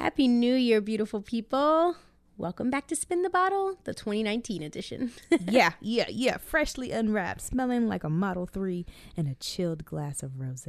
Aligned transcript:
Happy 0.00 0.28
New 0.28 0.54
Year, 0.54 0.80
beautiful 0.80 1.20
people. 1.20 1.94
Welcome 2.38 2.70
back 2.70 2.86
to 2.86 2.96
Spin 2.96 3.20
the 3.20 3.28
Bottle, 3.28 3.76
the 3.84 3.92
2019 3.92 4.62
edition. 4.62 5.12
yeah, 5.46 5.72
yeah, 5.78 6.06
yeah. 6.08 6.38
Freshly 6.38 6.90
unwrapped, 6.90 7.42
smelling 7.42 7.86
like 7.86 8.02
a 8.02 8.08
Model 8.08 8.46
3 8.46 8.86
and 9.14 9.28
a 9.28 9.34
chilled 9.34 9.84
glass 9.84 10.22
of 10.22 10.40
rose. 10.40 10.66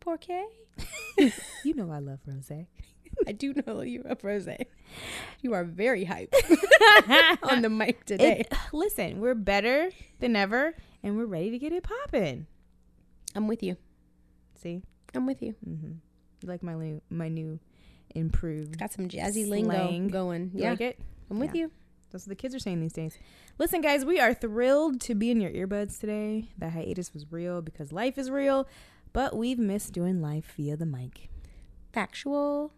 Porque? 0.00 0.44
you 1.64 1.72
know 1.74 1.90
I 1.90 1.98
love 2.00 2.18
rose. 2.26 2.52
I 3.26 3.32
do 3.32 3.54
know 3.54 3.80
you 3.80 4.02
love 4.02 4.22
rose. 4.22 4.46
You 5.40 5.54
are 5.54 5.64
very 5.64 6.04
hyped 6.04 6.34
on 7.42 7.62
the 7.62 7.70
mic 7.70 8.04
today. 8.04 8.40
It, 8.40 8.52
listen, 8.74 9.18
we're 9.22 9.34
better 9.34 9.90
than 10.20 10.36
ever 10.36 10.74
and 11.02 11.16
we're 11.16 11.24
ready 11.24 11.50
to 11.52 11.58
get 11.58 11.72
it 11.72 11.84
popping. 11.84 12.46
I'm 13.34 13.48
with 13.48 13.62
you. 13.62 13.78
See? 14.62 14.82
I'm 15.14 15.24
with 15.24 15.40
you. 15.40 15.54
Mm-hmm. 15.66 15.92
You 16.42 16.48
like 16.48 16.62
my 16.62 16.74
new, 16.74 17.00
my 17.08 17.28
new 17.28 17.58
improved. 18.14 18.78
Got 18.78 18.92
some 18.92 19.08
jazzy 19.08 19.46
slang. 19.46 19.68
lingo 19.68 20.12
going. 20.12 20.50
You 20.54 20.62
yeah. 20.64 20.70
like 20.70 20.80
it? 20.80 20.98
I'm 21.30 21.38
with 21.38 21.54
yeah. 21.54 21.62
you. 21.62 21.70
That's 22.10 22.26
what 22.26 22.30
the 22.30 22.40
kids 22.40 22.54
are 22.54 22.58
saying 22.58 22.80
these 22.80 22.92
days. 22.92 23.18
Listen, 23.58 23.80
guys, 23.80 24.04
we 24.04 24.20
are 24.20 24.34
thrilled 24.34 25.00
to 25.02 25.14
be 25.14 25.30
in 25.30 25.40
your 25.40 25.50
earbuds 25.50 25.98
today. 25.98 26.50
The 26.58 26.70
hiatus 26.70 27.14
was 27.14 27.30
real 27.32 27.62
because 27.62 27.92
life 27.92 28.18
is 28.18 28.30
real, 28.30 28.68
but 29.12 29.34
we've 29.34 29.58
missed 29.58 29.92
doing 29.92 30.20
life 30.20 30.52
via 30.56 30.76
the 30.76 30.86
mic. 30.86 31.30
Factual 31.92 32.72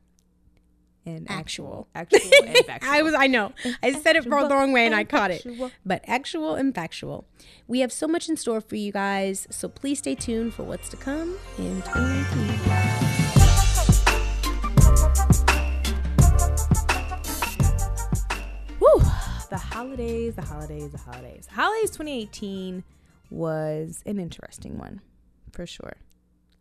and 1.07 1.27
actual. 1.31 1.89
Actual, 1.95 2.21
and 2.45 2.57
factual. 2.67 2.93
I 2.93 3.03
was 3.03 3.15
I 3.15 3.27
know. 3.27 3.53
I 3.83 3.93
said 3.93 4.17
it 4.17 4.25
the 4.25 4.31
wrong 4.31 4.73
way 4.73 4.87
and 4.87 4.95
I 4.95 5.05
caught 5.05 5.31
it. 5.31 5.47
But 5.85 6.03
actual 6.07 6.55
and 6.55 6.75
factual. 6.75 7.27
We 7.67 7.81
have 7.81 7.93
so 7.93 8.07
much 8.07 8.29
in 8.29 8.37
store 8.37 8.61
for 8.61 8.77
you 8.77 8.93
guys, 8.93 9.47
so 9.51 9.69
please 9.69 9.99
stay 9.99 10.15
tuned 10.15 10.55
for 10.55 10.63
what's 10.63 10.89
to 10.91 10.97
come 10.97 11.37
in 11.59 11.83
2019. 11.83 13.04
Holidays, 19.75 20.37
the 20.37 20.43
holidays, 20.43 20.91
the 20.91 20.99
holidays. 20.99 21.49
Holidays 21.51 21.91
2018 21.91 22.85
was 23.29 24.05
an 24.07 24.21
interesting 24.21 24.79
one, 24.79 25.01
for 25.51 25.67
sure. 25.67 25.97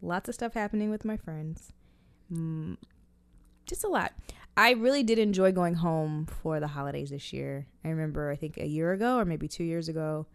Lots 0.01 0.29
of 0.29 0.33
stuff 0.33 0.55
happening 0.55 0.89
with 0.89 1.05
my 1.05 1.15
friends. 1.15 1.71
Mm, 2.33 2.77
just 3.67 3.83
a 3.83 3.87
lot. 3.87 4.13
I 4.57 4.71
really 4.71 5.03
did 5.03 5.19
enjoy 5.19 5.51
going 5.51 5.75
home 5.75 6.25
for 6.25 6.59
the 6.59 6.65
holidays 6.65 7.11
this 7.11 7.31
year. 7.31 7.67
I 7.85 7.89
remember, 7.89 8.31
I 8.31 8.35
think 8.35 8.57
a 8.57 8.65
year 8.65 8.91
ago 8.93 9.17
or 9.17 9.25
maybe 9.25 9.47
two 9.47 9.63
years 9.63 9.89
ago, 9.89 10.25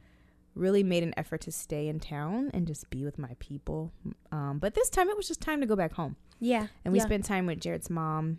really 0.55 0.85
made 0.85 1.03
an 1.03 1.15
effort 1.17 1.41
to 1.43 1.53
stay 1.53 1.89
in 1.89 1.99
town 1.99 2.49
and 2.55 2.65
just 2.65 2.89
be 2.91 3.05
with 3.05 3.19
my 3.19 3.35
people. 3.41 3.93
Um, 4.31 4.61
but 4.61 4.75
this 4.75 4.89
time 4.89 5.09
it 5.09 5.17
was 5.17 5.27
just 5.27 5.41
time 5.41 5.61
to 5.61 5.67
go 5.67 5.75
back 5.75 5.95
home. 5.95 6.15
Yeah. 6.39 6.69
And 6.85 6.93
we 6.93 7.01
yeah. 7.01 7.07
spent 7.07 7.25
time 7.25 7.47
with 7.47 7.61
Jared's 7.61 7.91
mom 7.91 8.39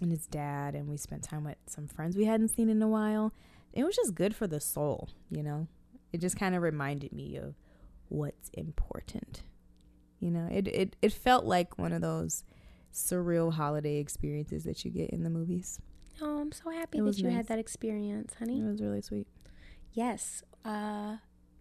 and 0.00 0.10
his 0.10 0.26
dad, 0.26 0.74
and 0.74 0.88
we 0.88 0.96
spent 0.96 1.22
time 1.22 1.44
with 1.44 1.56
some 1.66 1.88
friends 1.88 2.16
we 2.16 2.24
hadn't 2.24 2.48
seen 2.48 2.68
in 2.68 2.80
a 2.82 2.88
while. 2.88 3.32
It 3.72 3.84
was 3.84 3.96
just 3.96 4.14
good 4.14 4.34
for 4.34 4.46
the 4.46 4.60
soul, 4.60 5.08
you 5.30 5.42
know? 5.42 5.68
It 6.12 6.20
just 6.20 6.36
kind 6.36 6.54
of 6.54 6.62
reminded 6.62 7.12
me 7.12 7.36
of 7.36 7.54
what's 8.08 8.48
important. 8.50 9.42
You 10.20 10.30
know, 10.30 10.48
it, 10.50 10.66
it, 10.68 10.96
it 11.02 11.12
felt 11.12 11.44
like 11.44 11.78
one 11.78 11.92
of 11.92 12.00
those 12.00 12.44
surreal 12.92 13.52
holiday 13.52 13.98
experiences 13.98 14.64
that 14.64 14.84
you 14.84 14.90
get 14.90 15.10
in 15.10 15.22
the 15.22 15.30
movies. 15.30 15.80
Oh, 16.20 16.40
I'm 16.40 16.52
so 16.52 16.70
happy 16.70 17.00
that 17.00 17.18
you 17.18 17.24
nice. 17.24 17.36
had 17.36 17.46
that 17.48 17.58
experience, 17.58 18.34
honey. 18.38 18.60
It 18.60 18.64
was 18.64 18.80
really 18.80 19.02
sweet. 19.02 19.28
Yes. 19.92 20.42
Uh, 20.64 21.16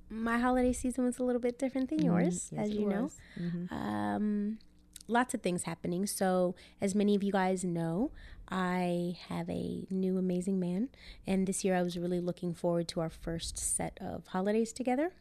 my 0.10 0.40
holiday 0.40 0.74
season 0.74 1.06
was 1.06 1.20
a 1.20 1.24
little 1.24 1.42
bit 1.42 1.60
different 1.60 1.90
than 1.90 2.00
mm-hmm. 2.00 2.08
yours, 2.08 2.50
yes, 2.52 2.68
as 2.68 2.74
you 2.74 2.88
know. 2.88 3.12
Mm-hmm. 3.40 3.74
Um, 3.74 4.60
lots 5.08 5.34
of 5.34 5.42
things 5.42 5.64
happening. 5.64 6.06
So, 6.06 6.56
as 6.82 6.94
many 6.96 7.16
of 7.16 7.24
you 7.24 7.32
guys 7.32 7.64
know, 7.64 8.12
I 8.50 9.18
have 9.30 9.50
a 9.50 9.86
new 9.90 10.18
amazing 10.18 10.60
man, 10.60 10.90
and 11.26 11.48
this 11.48 11.64
year 11.64 11.76
I 11.76 11.82
was 11.82 11.98
really 11.98 12.20
looking 12.20 12.54
forward 12.54 12.88
to 12.90 13.02
our 13.02 13.10
first 13.10 13.58
set 13.58 13.98
of 14.02 14.28
holidays 14.28 14.72
together. 14.72 15.14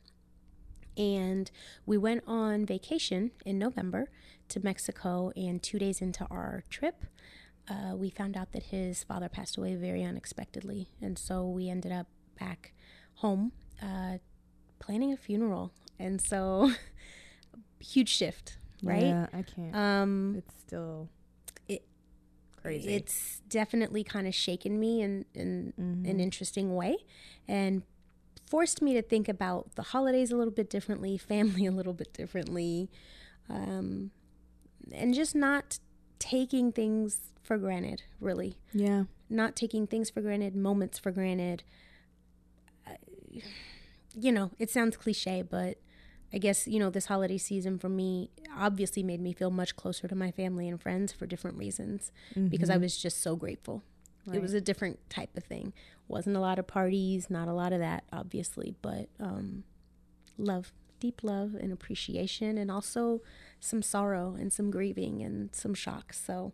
And 0.97 1.50
we 1.84 1.99
went 1.99 2.25
on 2.27 2.65
vacation 2.65 3.33
in 3.44 3.59
November 3.59 4.09
to 4.49 4.61
Mexico, 4.61 5.33
and 5.37 5.62
two 5.62 5.78
days 5.78 6.00
into 6.00 6.27
our 6.31 6.65
trip, 6.71 7.05
uh, 7.69 7.97
we 7.97 8.11
found 8.11 8.37
out 8.37 8.53
that 8.53 8.65
his 8.65 9.03
father 9.03 9.28
passed 9.28 9.56
away 9.56 9.75
very 9.75 10.05
unexpectedly. 10.05 10.88
And 11.03 11.19
so 11.19 11.44
we 11.44 11.69
ended 11.69 11.91
up 11.91 12.06
back 12.38 12.72
home 13.16 13.53
uh, 13.82 14.19
planning 14.78 15.12
a 15.12 15.16
funeral. 15.16 15.72
And 15.99 16.21
so, 16.21 16.71
huge 17.81 18.09
shift 18.09 18.56
right? 18.82 19.03
Yeah, 19.03 19.26
I 19.32 19.42
can't. 19.42 19.75
Um, 19.75 20.34
it's 20.38 20.54
still 20.60 21.09
it 21.69 21.84
crazy. 22.60 22.94
It's 22.94 23.41
definitely 23.48 24.04
kind 24.04 24.26
of 24.26 24.34
shaken 24.34 24.78
me 24.78 25.03
in 25.03 25.25
in 25.34 25.72
mm-hmm. 25.78 26.10
an 26.10 26.20
interesting 26.20 26.75
way, 26.75 26.97
and 27.48 27.82
forced 28.48 28.81
me 28.81 28.94
to 28.94 29.03
think 29.03 29.28
about 29.28 29.75
the 29.75 29.82
holidays 29.82 30.31
a 30.31 30.37
little 30.37 30.53
bit 30.53 30.70
differently, 30.70 31.16
family 31.19 31.66
a 31.66 31.72
little 31.72 31.94
bit 31.94 32.12
differently, 32.12 32.91
um, 33.48 34.10
and 34.93 35.14
just 35.14 35.34
not 35.34 35.78
taking 36.19 36.72
things 36.72 37.32
for 37.43 37.58
granted. 37.58 38.03
Really, 38.20 38.58
yeah, 38.72 39.04
not 39.28 39.56
taking 39.56 39.87
things 39.87 40.10
for 40.10 40.20
granted, 40.20 40.54
moments 40.54 40.98
for 40.98 41.10
granted. 41.10 41.62
Uh, 42.87 42.94
you 44.14 44.32
know, 44.32 44.50
it 44.58 44.70
sounds 44.70 44.97
cliche, 44.97 45.43
but 45.43 45.78
I 46.32 46.38
guess, 46.38 46.66
you 46.66 46.78
know, 46.78 46.91
this 46.91 47.06
holiday 47.06 47.38
season 47.38 47.78
for 47.78 47.88
me 47.88 48.31
obviously 48.56 49.03
made 49.03 49.20
me 49.20 49.32
feel 49.32 49.50
much 49.50 49.76
closer 49.76 50.09
to 50.09 50.14
my 50.14 50.31
family 50.31 50.69
and 50.69 50.81
friends 50.81 51.12
for 51.12 51.26
different 51.26 51.56
reasons 51.56 52.10
mm-hmm. 52.31 52.48
because 52.48 52.69
I 52.69 52.75
mm-hmm. 52.75 52.82
was 52.82 52.97
just 52.98 53.22
so 53.22 53.37
grateful. 53.37 53.82
Right. 54.26 54.37
It 54.37 54.42
was 54.42 54.54
a 54.54 54.60
different 54.60 54.98
type 55.09 55.37
of 55.37 55.44
thing. 55.44 55.72
Wasn't 56.09 56.37
a 56.37 56.41
lot 56.41 56.59
of 56.59 56.66
parties, 56.66 57.31
not 57.31 57.48
a 57.48 57.53
lot 57.53 57.72
of 57.72 57.78
that, 57.78 58.04
obviously, 58.12 58.75
but 58.82 59.09
um, 59.20 59.62
love, 60.37 60.72
deep 60.98 61.22
love 61.22 61.54
and 61.54 61.72
appreciation, 61.72 62.58
and 62.58 62.70
also 62.70 63.22
some 63.60 63.82
sorrow 63.82 64.37
and 64.38 64.53
some 64.53 64.70
grieving 64.70 65.22
and 65.22 65.54
some 65.54 65.75
shock. 65.75 66.12
So 66.12 66.53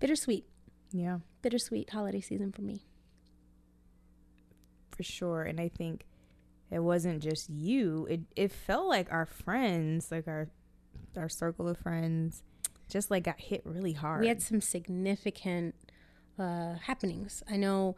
bittersweet. 0.00 0.46
Yeah. 0.92 1.18
Bittersweet 1.42 1.90
holiday 1.90 2.20
season 2.20 2.52
for 2.52 2.62
me. 2.62 2.84
For 4.90 5.02
sure. 5.02 5.42
And 5.42 5.60
I 5.60 5.68
think 5.68 6.06
it 6.70 6.80
wasn't 6.80 7.22
just 7.22 7.50
you. 7.50 8.06
It 8.08 8.20
it 8.36 8.52
felt 8.52 8.88
like 8.88 9.10
our 9.10 9.26
friends, 9.26 10.10
like 10.10 10.28
our 10.28 10.48
our 11.16 11.28
circle 11.28 11.68
of 11.68 11.78
friends, 11.78 12.42
just 12.88 13.10
like 13.10 13.24
got 13.24 13.40
hit 13.40 13.62
really 13.64 13.92
hard. 13.92 14.20
We 14.20 14.28
had 14.28 14.42
some 14.42 14.60
significant 14.60 15.74
uh, 16.38 16.74
happenings. 16.74 17.42
I 17.50 17.56
know 17.56 17.96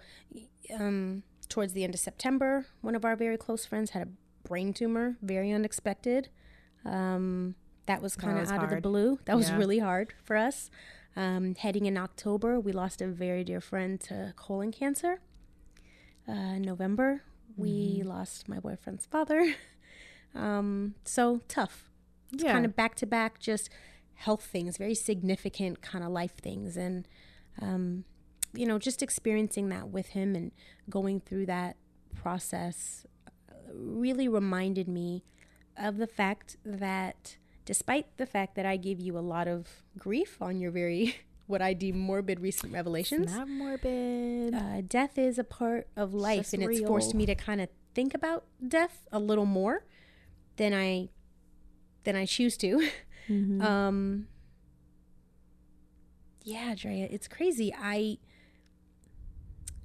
um, 0.74 1.22
towards 1.48 1.72
the 1.72 1.84
end 1.84 1.94
of 1.94 2.00
September, 2.00 2.66
one 2.80 2.94
of 2.94 3.04
our 3.04 3.16
very 3.16 3.36
close 3.36 3.66
friends 3.66 3.90
had 3.90 4.02
a 4.02 4.48
brain 4.48 4.72
tumor, 4.72 5.16
very 5.22 5.52
unexpected. 5.52 6.28
Um, 6.84 7.54
that 7.86 8.00
was 8.00 8.16
kind 8.16 8.38
of 8.38 8.50
out 8.50 8.58
hard. 8.58 8.64
of 8.64 8.70
the 8.70 8.80
blue. 8.80 9.18
That 9.24 9.36
was 9.36 9.50
yeah. 9.50 9.56
really 9.56 9.78
hard 9.78 10.14
for 10.22 10.36
us. 10.36 10.70
Um, 11.14 11.54
heading 11.56 11.86
in 11.86 11.98
October, 11.98 12.58
we 12.58 12.72
lost 12.72 13.02
a 13.02 13.08
very 13.08 13.44
dear 13.44 13.60
friend 13.60 14.00
to 14.02 14.32
colon 14.36 14.72
cancer. 14.72 15.20
Uh, 16.26 16.58
November, 16.58 17.22
we 17.56 17.98
mm-hmm. 17.98 18.08
lost 18.08 18.48
my 18.48 18.58
boyfriend's 18.58 19.06
father. 19.06 19.54
Um, 20.34 20.94
so 21.04 21.40
tough. 21.48 21.90
It's 22.32 22.42
yeah. 22.42 22.52
kind 22.52 22.64
of 22.64 22.74
back 22.74 22.94
to 22.96 23.06
back, 23.06 23.38
just 23.38 23.68
health 24.14 24.44
things, 24.44 24.78
very 24.78 24.94
significant 24.94 25.82
kind 25.82 26.04
of 26.04 26.10
life 26.10 26.36
things. 26.40 26.76
And, 26.76 27.06
um, 27.60 28.04
you 28.54 28.66
know, 28.66 28.78
just 28.78 29.02
experiencing 29.02 29.68
that 29.68 29.88
with 29.88 30.08
him 30.08 30.34
and 30.34 30.52
going 30.88 31.20
through 31.20 31.46
that 31.46 31.76
process 32.14 33.04
uh, 33.28 33.54
really 33.74 34.28
reminded 34.28 34.88
me 34.88 35.24
of 35.76 35.96
the 35.96 36.06
fact 36.06 36.56
that 36.64 37.36
despite 37.64 38.16
the 38.16 38.26
fact 38.26 38.54
that 38.54 38.66
I 38.66 38.76
gave 38.76 39.00
you 39.00 39.18
a 39.18 39.20
lot 39.20 39.48
of 39.48 39.82
grief 39.98 40.40
on 40.40 40.60
your 40.60 40.70
very 40.70 41.16
what 41.52 41.62
I 41.62 41.74
deem 41.74 41.98
morbid 41.98 42.40
recent 42.40 42.72
revelations. 42.72 43.26
It's 43.26 43.32
not 43.34 43.48
morbid. 43.48 44.54
Uh, 44.54 44.80
death 44.80 45.18
is 45.18 45.38
a 45.38 45.44
part 45.44 45.86
of 45.94 46.14
life, 46.14 46.52
and 46.54 46.66
real. 46.66 46.80
it's 46.80 46.88
forced 46.88 47.14
me 47.14 47.26
to 47.26 47.34
kind 47.34 47.60
of 47.60 47.68
think 47.94 48.14
about 48.14 48.46
death 48.66 49.06
a 49.12 49.18
little 49.18 49.44
more 49.44 49.84
than 50.56 50.72
I 50.72 51.10
than 52.04 52.16
I 52.16 52.24
choose 52.24 52.56
to. 52.56 52.88
Mm-hmm. 53.28 53.60
um, 53.62 54.26
yeah, 56.42 56.74
Drea, 56.74 57.06
it's 57.10 57.28
crazy. 57.28 57.72
I 57.78 58.18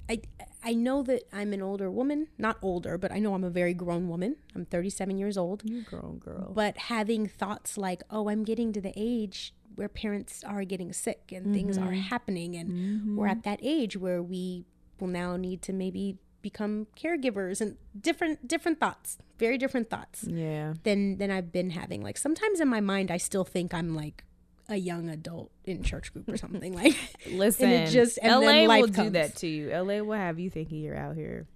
I 0.10 0.22
I 0.64 0.74
know 0.74 1.04
that 1.04 1.24
I'm 1.34 1.54
an 1.54 1.62
older 1.62 1.92
woman, 1.92 2.28
not 2.38 2.58
older, 2.62 2.98
but 2.98 3.12
I 3.12 3.20
know 3.20 3.34
I'm 3.34 3.44
a 3.44 3.50
very 3.50 3.74
grown 3.74 4.08
woman. 4.08 4.38
I'm 4.56 4.66
37 4.66 5.18
years 5.18 5.38
old. 5.38 5.64
You're 5.66 5.84
grown 5.84 6.18
girl. 6.20 6.52
But 6.54 6.78
having 6.78 7.28
thoughts 7.28 7.78
like, 7.78 8.04
"Oh, 8.10 8.30
I'm 8.30 8.44
getting 8.44 8.72
to 8.74 8.82
the 8.82 8.94
age 8.96 9.54
where 9.78 9.88
parents 9.88 10.44
are 10.44 10.64
getting 10.64 10.92
sick 10.92 11.32
and 11.32 11.46
mm-hmm. 11.46 11.54
things 11.54 11.78
are 11.78 11.92
mm-hmm. 11.92 12.02
happening 12.02 12.56
and 12.56 12.70
mm-hmm. 12.70 13.16
we're 13.16 13.28
at 13.28 13.44
that 13.44 13.60
age 13.62 13.96
where 13.96 14.22
we 14.22 14.66
will 15.00 15.08
now 15.08 15.38
need 15.38 15.62
to 15.62 15.72
maybe 15.72 16.18
become 16.42 16.88
caregivers 16.98 17.62
and 17.62 17.78
different 18.00 18.48
different 18.48 18.80
thoughts 18.80 19.18
very 19.38 19.58
different 19.58 19.90
thoughts 19.90 20.24
yeah 20.28 20.74
than 20.84 21.18
than 21.18 21.30
i've 21.30 21.52
been 21.52 21.72
having 21.72 22.02
like 22.02 22.18
sometimes 22.18 22.60
in 22.60 22.68
my 22.68 22.82
mind 22.82 23.12
i 23.12 23.18
still 23.18 23.44
think 23.44 23.74
i'm 23.74 23.96
like 23.96 24.24
a 24.70 24.76
young 24.76 25.10
adult 25.10 25.52
in 25.64 25.82
church 25.82 26.12
group 26.12 26.28
or 26.28 26.36
something 26.36 26.74
like. 26.74 26.94
Listen, 27.32 27.70
it 27.70 27.90
just- 27.90 28.20
and 28.22 28.34
LA 28.34 28.42
then 28.42 28.68
life 28.68 28.82
will 28.82 28.88
do 29.06 29.10
that 29.12 29.34
to 29.38 29.48
you. 29.48 29.70
LA 29.70 30.00
will 30.00 30.18
have 30.18 30.40
you 30.40 30.50
thinking 30.50 30.80
you're 30.80 30.98
out 30.98 31.16
here 31.16 31.48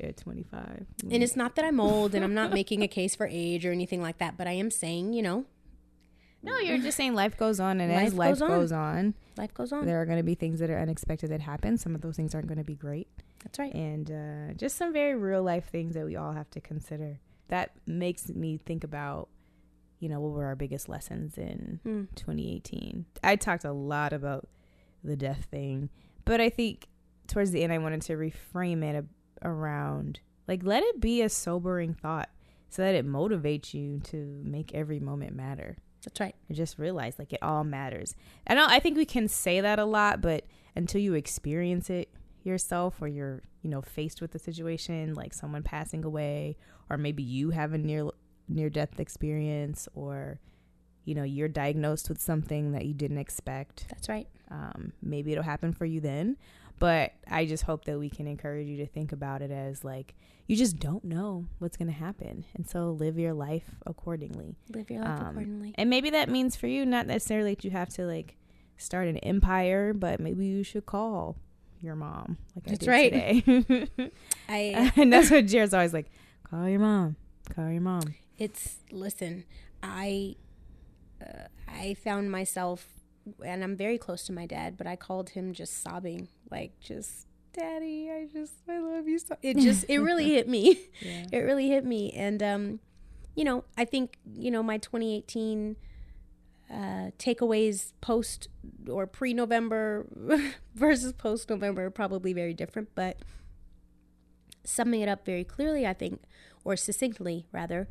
at 0.00 0.16
25. 0.16 0.86
And 1.10 1.22
it's 1.22 1.36
not 1.36 1.54
that 1.56 1.64
I'm 1.64 1.80
old 1.80 2.14
and 2.14 2.24
I'm 2.24 2.34
not 2.34 2.52
making 2.52 2.82
a 2.82 2.88
case 2.88 3.14
for 3.14 3.28
age 3.30 3.66
or 3.66 3.72
anything 3.72 4.02
like 4.02 4.18
that, 4.18 4.36
but 4.36 4.46
I 4.46 4.52
am 4.52 4.70
saying, 4.70 5.12
you 5.12 5.22
know, 5.22 5.44
no, 6.46 6.58
you're 6.58 6.78
just 6.78 6.96
saying 6.96 7.14
life 7.14 7.36
goes 7.36 7.60
on, 7.60 7.80
and 7.80 7.92
as 7.92 8.14
Life 8.14 8.18
life 8.18 8.28
goes 8.30 8.42
on. 8.42 8.48
goes 8.48 8.72
on, 8.72 9.14
life 9.36 9.52
goes 9.54 9.72
on. 9.72 9.84
there 9.84 10.00
are 10.00 10.06
going 10.06 10.18
to 10.18 10.22
be 10.24 10.34
things 10.34 10.60
that 10.60 10.70
are 10.70 10.78
unexpected 10.78 11.30
that 11.30 11.40
happen. 11.40 11.76
Some 11.76 11.94
of 11.94 12.00
those 12.00 12.16
things 12.16 12.34
aren't 12.34 12.46
going 12.46 12.58
to 12.58 12.64
be 12.64 12.74
great. 12.76 13.08
That's 13.44 13.58
right. 13.58 13.74
and 13.74 14.10
uh, 14.10 14.54
just 14.54 14.76
some 14.76 14.92
very 14.92 15.14
real 15.14 15.42
life 15.42 15.68
things 15.70 15.94
that 15.94 16.04
we 16.04 16.16
all 16.16 16.32
have 16.32 16.50
to 16.50 16.60
consider. 16.60 17.20
That 17.48 17.70
makes 17.86 18.28
me 18.28 18.58
think 18.64 18.82
about, 18.82 19.28
you 20.00 20.08
know, 20.08 20.18
what 20.20 20.32
were 20.32 20.46
our 20.46 20.56
biggest 20.56 20.88
lessons 20.88 21.38
in 21.38 21.78
Hmm. 21.84 22.04
2018. 22.16 23.04
I 23.22 23.36
talked 23.36 23.64
a 23.64 23.72
lot 23.72 24.12
about 24.12 24.48
the 25.04 25.16
death 25.16 25.46
thing, 25.50 25.90
but 26.24 26.40
I 26.40 26.48
think 26.48 26.88
towards 27.28 27.50
the 27.52 27.62
end 27.62 27.72
I 27.72 27.78
wanted 27.78 28.02
to 28.02 28.14
reframe 28.14 28.82
it 28.82 29.04
a- 29.04 29.48
around 29.48 30.20
like 30.48 30.62
let 30.64 30.82
it 30.82 31.00
be 31.00 31.22
a 31.22 31.28
sobering 31.28 31.92
thought 31.94 32.28
so 32.68 32.82
that 32.82 32.94
it 32.94 33.06
motivates 33.06 33.74
you 33.74 34.00
to 34.04 34.40
make 34.44 34.74
every 34.74 34.98
moment 35.00 35.34
matter. 35.36 35.76
That's 36.04 36.20
right. 36.20 36.34
I 36.48 36.54
just 36.54 36.78
realized 36.78 37.18
like 37.18 37.32
it 37.32 37.42
all 37.42 37.64
matters. 37.64 38.14
I 38.46 38.54
know 38.54 38.66
I 38.68 38.78
think 38.78 38.96
we 38.96 39.04
can 39.04 39.28
say 39.28 39.60
that 39.60 39.78
a 39.78 39.84
lot, 39.84 40.20
but 40.20 40.44
until 40.74 41.00
you 41.00 41.14
experience 41.14 41.90
it 41.90 42.08
yourself 42.44 43.02
or 43.02 43.08
you're, 43.08 43.42
you 43.62 43.70
know, 43.70 43.82
faced 43.82 44.20
with 44.20 44.34
a 44.34 44.38
situation 44.38 45.14
like 45.14 45.34
someone 45.34 45.62
passing 45.62 46.04
away 46.04 46.56
or 46.88 46.96
maybe 46.96 47.22
you 47.22 47.50
have 47.50 47.72
a 47.72 47.78
near 47.78 48.08
near 48.48 48.70
death 48.70 49.00
experience 49.00 49.88
or 49.94 50.38
you 51.04 51.14
know, 51.14 51.22
you're 51.22 51.48
diagnosed 51.48 52.08
with 52.08 52.20
something 52.20 52.72
that 52.72 52.84
you 52.84 52.92
didn't 52.92 53.18
expect. 53.18 53.86
That's 53.88 54.08
right. 54.08 54.26
Um, 54.50 54.92
maybe 55.00 55.30
it'll 55.32 55.44
happen 55.44 55.72
for 55.72 55.84
you 55.84 56.00
then. 56.00 56.36
But 56.78 57.12
I 57.30 57.46
just 57.46 57.62
hope 57.64 57.84
that 57.86 57.98
we 57.98 58.10
can 58.10 58.26
encourage 58.26 58.66
you 58.66 58.76
to 58.78 58.86
think 58.86 59.12
about 59.12 59.40
it 59.42 59.50
as 59.50 59.82
like 59.84 60.14
you 60.46 60.56
just 60.56 60.78
don't 60.78 61.02
know 61.04 61.46
what's 61.58 61.76
going 61.76 61.88
to 61.88 61.94
happen. 61.94 62.44
And 62.54 62.68
so 62.68 62.90
live 62.90 63.18
your 63.18 63.32
life 63.34 63.74
accordingly. 63.86 64.56
Live 64.72 64.90
your 64.90 65.00
life 65.02 65.20
Um, 65.20 65.26
accordingly. 65.28 65.74
And 65.76 65.88
maybe 65.90 66.10
that 66.10 66.28
means 66.28 66.54
for 66.54 66.66
you, 66.66 66.84
not 66.86 67.06
necessarily 67.06 67.54
that 67.54 67.64
you 67.64 67.70
have 67.70 67.88
to 67.90 68.04
like 68.04 68.36
start 68.76 69.08
an 69.08 69.16
empire, 69.18 69.92
but 69.94 70.20
maybe 70.20 70.44
you 70.46 70.62
should 70.62 70.86
call 70.86 71.36
your 71.80 71.96
mom. 71.96 72.36
Like 72.54 72.64
That's 72.64 72.86
I 72.88 72.90
right. 72.90 73.12
did 73.44 73.66
today. 73.66 74.10
I 74.48 74.92
and 74.96 75.12
that's 75.12 75.30
what 75.30 75.46
Jared's 75.46 75.74
always 75.74 75.92
like. 75.94 76.10
Call 76.48 76.68
your 76.68 76.80
mom. 76.80 77.16
Call 77.54 77.70
your 77.70 77.80
mom. 77.80 78.02
it's 78.38 78.76
listen, 78.92 79.44
I 79.82 80.36
uh, 81.22 81.46
I 81.66 81.94
found 81.94 82.30
myself 82.30 82.86
and 83.44 83.62
I'm 83.64 83.76
very 83.76 83.98
close 83.98 84.24
to 84.24 84.32
my 84.32 84.46
dad, 84.46 84.76
but 84.76 84.86
I 84.86 84.96
called 84.96 85.30
him 85.30 85.52
just 85.52 85.82
sobbing, 85.82 86.28
like 86.50 86.78
just 86.80 87.26
daddy, 87.52 88.10
I 88.10 88.26
just 88.32 88.54
I 88.68 88.78
love 88.78 89.08
you 89.08 89.18
so. 89.18 89.36
It 89.42 89.56
just 89.58 89.84
it 89.88 89.98
really 89.98 90.30
hit 90.34 90.48
me. 90.48 90.80
Yeah. 91.00 91.26
it 91.32 91.38
really 91.38 91.68
hit 91.68 91.84
me 91.84 92.12
and 92.12 92.42
um 92.42 92.80
you 93.36 93.44
know 93.44 93.64
i 93.76 93.84
think 93.84 94.18
you 94.34 94.50
know 94.50 94.62
my 94.62 94.78
2018 94.78 95.76
uh 96.70 96.74
takeaways 97.18 97.92
post 98.00 98.48
or 98.90 99.06
pre-november 99.06 100.06
versus 100.74 101.12
post-november 101.12 101.90
probably 101.90 102.32
very 102.32 102.54
different 102.54 102.88
but 102.94 103.18
summing 104.64 105.00
it 105.02 105.08
up 105.08 105.24
very 105.24 105.44
clearly 105.44 105.86
i 105.86 105.92
think 105.92 106.22
or 106.64 106.74
succinctly 106.76 107.46
rather 107.52 107.88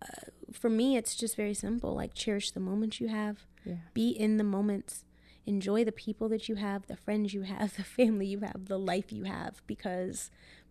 uh, 0.00 0.30
for 0.52 0.70
me 0.70 0.96
it's 0.96 1.14
just 1.14 1.36
very 1.36 1.54
simple 1.54 1.94
like 1.94 2.14
cherish 2.14 2.50
the 2.50 2.60
moments 2.60 3.00
you 3.00 3.08
have. 3.08 3.46
Yeah. 3.64 3.74
be 3.92 4.10
in 4.10 4.36
the 4.38 4.44
moments. 4.44 5.04
Enjoy 5.46 5.82
the 5.84 5.92
people 5.92 6.28
that 6.28 6.48
you 6.48 6.56
have 6.56 6.86
the 6.86 6.96
friends 6.96 7.34
you 7.34 7.42
have 7.42 7.76
the 7.76 7.84
family 7.84 8.26
you 8.26 8.40
have 8.40 8.66
the 8.66 8.78
life 8.78 9.12
you 9.12 9.24
have 9.24 9.62
because 9.66 10.30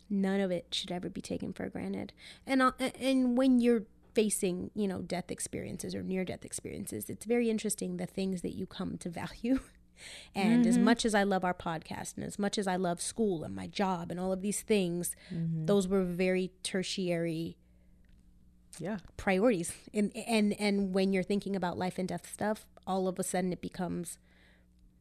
none 0.10 0.40
of 0.40 0.52
it 0.52 0.68
should 0.72 0.92
ever 0.92 1.10
be 1.10 1.22
taken 1.22 1.54
for 1.54 1.68
granted. 1.70 2.14
And 2.46 2.62
uh, 2.62 2.72
and 3.00 3.38
when 3.38 3.60
you're 3.60 3.84
facing 4.14 4.72
you 4.74 4.88
know 4.88 5.02
death 5.02 5.30
experiences 5.30 5.94
or 5.94 6.02
near 6.02 6.26
death 6.26 6.44
experiences 6.44 7.08
it's 7.08 7.24
very 7.24 7.52
interesting 7.52 7.98
the 7.98 8.08
things 8.08 8.42
that 8.42 8.56
you 8.56 8.66
come 8.66 8.98
to 8.98 9.10
value. 9.10 9.60
And 10.36 10.68
as 10.68 10.78
much 10.78 11.06
as 11.06 11.16
i 11.16 11.24
love 11.24 11.44
our 11.44 11.56
podcast 11.56 12.18
and 12.18 12.24
as 12.24 12.38
much 12.38 12.60
as 12.60 12.68
i 12.68 12.76
love 12.76 13.02
school 13.02 13.44
and 13.44 13.56
my 13.56 13.66
job 13.66 14.12
and 14.12 14.20
all 14.20 14.32
of 14.32 14.44
these 14.44 14.62
things 14.62 15.16
those 15.66 15.88
were 15.88 16.04
very 16.04 16.52
tertiary 16.62 17.58
Yeah. 18.80 18.98
priorities. 19.18 19.74
And 19.94 20.12
and 20.16 20.54
and 20.60 20.94
when 20.94 21.14
you're 21.14 21.24
thinking 21.24 21.56
about 21.56 21.78
life 21.78 21.98
and 21.98 22.08
death 22.08 22.32
stuff 22.32 22.66
all 22.86 23.08
of 23.08 23.20
a 23.20 23.24
sudden 23.24 23.52
it 23.52 23.62
becomes 23.62 24.18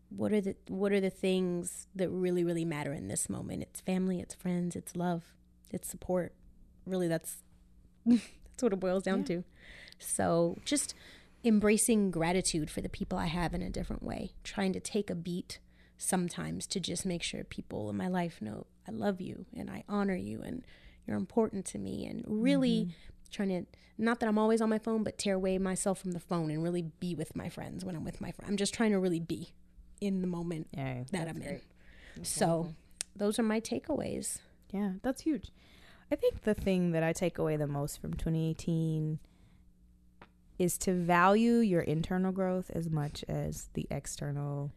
what 0.09 0.33
are 0.33 0.41
the 0.41 0.57
what 0.69 0.93
are 0.93 1.01
the 1.01 1.11
things 1.11 1.87
that 1.95 2.09
really 2.09 2.45
really 2.45 2.65
matter 2.65 2.93
in 2.93 3.09
this 3.09 3.29
moment? 3.29 3.63
It's 3.63 3.81
family 3.81 4.21
it's 4.21 4.35
friends 4.35 4.77
it's 4.77 4.97
love 4.97 5.25
it's 5.71 5.89
support. 5.89 6.33
Really 6.87 7.09
that's 7.09 7.39
that's 8.07 8.63
what 8.63 8.73
it 8.73 8.81
boils 8.81 9.03
down 9.05 9.21
Yeah. 9.21 9.25
to. 9.27 9.45
So 9.99 10.59
just 10.65 10.95
embracing 11.45 12.11
gratitude 12.11 12.71
for 12.71 12.81
the 12.81 12.89
people 12.89 13.17
i 13.19 13.27
have 13.27 13.55
in 13.55 13.63
a 13.63 13.71
different 13.71 14.03
way. 14.03 14.33
Trying 14.45 14.73
to 14.73 14.81
take 14.81 15.11
a 15.11 15.15
beat 15.15 15.59
sometimes 15.99 16.67
to 16.67 16.81
just 16.81 17.07
make 17.07 17.23
sure 17.23 17.43
people 17.45 17.89
in 17.89 17.97
my 17.97 18.09
life 18.09 18.43
know 18.43 18.67
i 18.87 18.91
love 18.91 19.19
you 19.21 19.47
and 19.57 19.71
i 19.71 19.83
honor 19.89 20.15
you 20.15 20.43
and 20.43 20.63
you're 21.07 21.17
important 21.17 21.65
to 21.65 21.79
me 21.79 22.05
and 22.07 22.23
really 22.27 22.83
mm-hmm. 22.83 22.91
Trying 23.33 23.49
to 23.51 23.65
not 23.99 24.21
that 24.21 24.29
I'm 24.29 24.39
always 24.39 24.61
on 24.61 24.69
my 24.69 24.79
phone, 24.79 25.03
but 25.03 25.17
tear 25.17 25.35
away 25.35 25.57
myself 25.59 25.99
from 26.01 26.13
the 26.13 26.21
phone 26.21 26.51
and 26.51 26.63
really 26.63 26.83
be 27.01 27.15
with 27.15 27.35
my 27.35 27.49
friends 27.49 27.83
when 27.85 27.97
I'm 27.97 28.05
with 28.05 28.21
my 28.21 28.31
friends. 28.31 28.51
I'm 28.51 28.57
just 28.59 28.75
trying 28.75 28.91
to 28.93 28.99
really 28.99 29.21
be 29.21 29.55
in 30.03 30.21
the 30.21 30.27
moment 30.27 30.69
Yeah. 30.77 31.05
that 31.13 31.29
I'm 31.29 31.41
in. 31.41 31.61
So 32.23 32.75
those 33.15 33.39
are 33.39 33.43
my 33.43 33.59
takeaways. 33.61 34.39
Yeah, 34.71 34.93
that's 35.03 35.23
huge. 35.23 35.51
I 36.13 36.17
think 36.17 36.43
the 36.43 36.53
thing 36.55 36.93
that 36.93 37.03
I 37.03 37.13
take 37.15 37.39
away 37.39 37.57
the 37.57 37.67
most 37.67 37.99
from 38.01 38.13
2018 38.15 39.19
is 40.59 40.77
to 40.79 40.93
value 40.93 41.55
your 41.59 41.81
internal 41.81 42.33
growth 42.33 42.71
as 42.75 42.89
much 42.91 43.25
as 43.29 43.71
the 43.75 43.87
external 43.91 44.73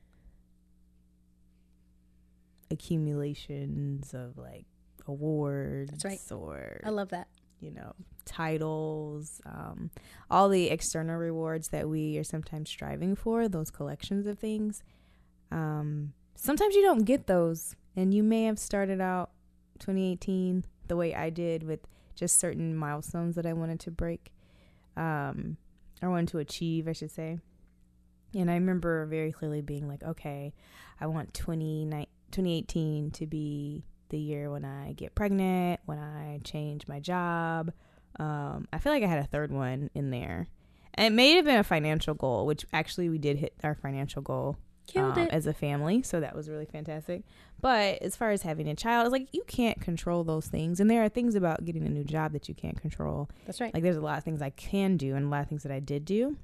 accumulations 2.71 4.13
of 4.13 4.37
like 4.37 4.65
awards 5.07 5.91
That's 5.91 6.05
right. 6.05 6.19
or 6.31 6.79
I 6.83 6.89
love 6.89 7.09
that. 7.09 7.27
You 7.59 7.71
know 7.71 7.93
titles 8.25 9.41
um, 9.45 9.89
all 10.29 10.49
the 10.49 10.69
external 10.69 11.17
rewards 11.17 11.69
that 11.69 11.89
we 11.89 12.17
are 12.17 12.23
sometimes 12.23 12.69
striving 12.69 13.15
for 13.15 13.47
those 13.47 13.71
collections 13.71 14.27
of 14.27 14.37
things. 14.37 14.83
Um, 15.51 16.13
sometimes 16.35 16.75
you 16.75 16.81
don't 16.81 17.03
get 17.03 17.27
those 17.27 17.75
and 17.95 18.13
you 18.13 18.23
may 18.23 18.43
have 18.43 18.57
started 18.57 19.01
out 19.01 19.31
2018 19.79 20.63
the 20.87 20.95
way 20.95 21.13
i 21.13 21.29
did 21.29 21.63
with 21.63 21.81
just 22.15 22.39
certain 22.39 22.75
milestones 22.75 23.35
that 23.35 23.45
i 23.45 23.53
wanted 23.53 23.79
to 23.79 23.91
break 23.91 24.31
um, 24.95 25.57
i 26.01 26.07
wanted 26.07 26.27
to 26.27 26.37
achieve 26.39 26.87
i 26.87 26.93
should 26.93 27.11
say. 27.11 27.39
And 28.33 28.49
i 28.49 28.53
remember 28.53 29.05
very 29.05 29.31
clearly 29.31 29.61
being 29.61 29.87
like 29.87 30.03
okay 30.03 30.53
i 31.01 31.07
want 31.07 31.33
29 31.33 32.05
2018 32.31 33.11
to 33.11 33.25
be 33.25 33.83
the 34.09 34.17
year 34.17 34.51
when 34.51 34.65
I 34.65 34.93
get 34.93 35.15
pregnant, 35.15 35.79
when 35.85 35.99
I 35.99 36.39
change 36.43 36.87
my 36.87 36.99
job. 36.99 37.71
Um, 38.19 38.67
I 38.73 38.79
feel 38.79 38.91
like 38.91 39.03
I 39.03 39.07
had 39.07 39.19
a 39.19 39.27
third 39.27 39.51
one 39.51 39.89
in 39.93 40.09
there. 40.09 40.47
And 40.95 41.13
it 41.13 41.15
may 41.15 41.33
have 41.33 41.45
been 41.45 41.59
a 41.59 41.63
financial 41.63 42.13
goal, 42.13 42.45
which 42.45 42.65
actually 42.73 43.09
we 43.09 43.17
did 43.17 43.37
hit 43.37 43.53
our 43.63 43.75
financial 43.75 44.21
goal 44.21 44.57
Killed 44.87 45.17
um, 45.17 45.25
it. 45.25 45.31
as 45.31 45.45
a 45.45 45.53
family. 45.53 46.01
So 46.01 46.19
that 46.19 46.35
was 46.35 46.49
really 46.49 46.65
fantastic. 46.65 47.23
But 47.61 48.01
as 48.01 48.15
far 48.15 48.31
as 48.31 48.41
having 48.41 48.67
a 48.67 48.75
child, 48.75 49.05
it's 49.05 49.11
like 49.11 49.27
you 49.31 49.43
can't 49.47 49.79
control 49.79 50.23
those 50.23 50.47
things. 50.47 50.79
And 50.79 50.89
there 50.89 51.03
are 51.03 51.09
things 51.09 51.35
about 51.35 51.63
getting 51.63 51.85
a 51.85 51.89
new 51.89 52.03
job 52.03 52.33
that 52.33 52.49
you 52.49 52.55
can't 52.55 52.79
control. 52.81 53.29
That's 53.45 53.61
right. 53.61 53.73
Like 53.73 53.83
there's 53.83 53.97
a 53.97 54.01
lot 54.01 54.17
of 54.17 54.23
things 54.23 54.41
I 54.41 54.49
can 54.49 54.97
do 54.97 55.15
and 55.15 55.27
a 55.27 55.29
lot 55.29 55.41
of 55.41 55.47
things 55.47 55.63
that 55.63 55.71
I 55.71 55.79
did 55.79 56.05
do. 56.05 56.37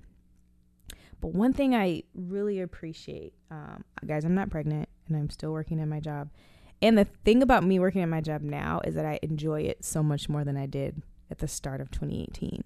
But 1.22 1.34
one 1.34 1.54
thing 1.54 1.74
I 1.74 2.04
really 2.14 2.62
appreciate, 2.62 3.34
um, 3.50 3.84
guys, 4.06 4.26
I'm 4.26 4.36
not 4.36 4.50
pregnant 4.50 4.90
and 5.08 5.18
I'm 5.18 5.30
still 5.30 5.52
working 5.52 5.80
at 5.80 5.88
my 5.88 6.00
job. 6.00 6.30
And 6.82 6.98
the 6.98 7.06
thing 7.06 7.42
about 7.42 7.64
me 7.64 7.80
working 7.80 8.02
at 8.02 8.10
my 8.10 8.22
job 8.22 8.42
now 8.42 8.82
is 8.84 8.96
that 8.96 9.06
I 9.06 9.20
enjoy 9.22 9.62
it 9.62 9.84
so 9.84 10.04
much 10.04 10.30
more 10.30 10.44
than 10.44 10.58
I 10.58 10.66
did 10.66 11.02
at 11.32 11.40
the 11.40 11.48
start 11.48 11.82
of 11.82 11.90
2018. 11.92 12.64